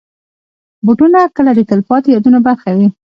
[0.85, 2.87] بوټونه کله د تلپاتې یادونو برخه وي.